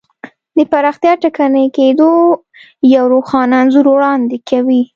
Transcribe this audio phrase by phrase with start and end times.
[0.57, 2.09] د پراختیا ټکني کېدو
[2.95, 4.81] یو روښانه انځور وړاندې کوي.